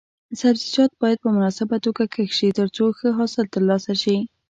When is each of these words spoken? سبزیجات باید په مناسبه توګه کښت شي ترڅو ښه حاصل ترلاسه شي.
سبزیجات 0.39 0.91
باید 1.01 1.17
په 1.23 1.29
مناسبه 1.35 1.77
توګه 1.85 2.03
کښت 2.13 2.35
شي 2.37 2.49
ترڅو 2.59 2.85
ښه 2.97 3.09
حاصل 3.19 3.45
ترلاسه 3.55 3.93
شي. 4.01 4.17